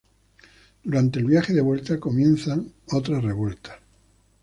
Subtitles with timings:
[0.83, 3.75] Durante el viaje de vuelta, comienzan otras revueltas.